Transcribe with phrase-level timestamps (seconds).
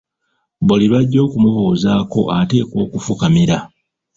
[0.65, 3.57] Buli lw'ajja okumbuuzaako ateekwa okufukamira.